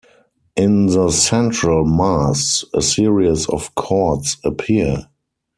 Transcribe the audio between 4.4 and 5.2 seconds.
appear.